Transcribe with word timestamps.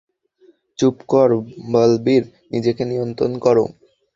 চুপ 0.79 0.95
কর 1.11 1.29
বালবীর 1.71 2.23
নিজেকে 2.51 2.83
নিয়ন্ত্রণ 2.85 3.31
করো। 3.37 3.65